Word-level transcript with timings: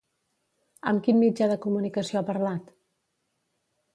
Amb 0.91 1.03
quin 1.07 1.19
mitjà 1.23 1.49
de 1.51 1.59
comunicació 1.67 2.19
ha 2.21 2.25
parlat? 2.31 2.75